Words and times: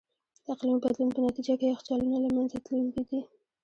د 0.43 0.45
اقلیمي 0.53 0.79
بدلون 0.83 1.09
په 1.15 1.19
نتیجه 1.27 1.53
کې 1.59 1.71
یخچالونه 1.73 2.17
له 2.25 2.29
منځه 2.35 2.57
تلونکي 2.65 3.01
دي. 3.09 3.19